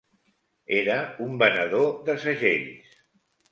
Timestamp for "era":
0.77-0.95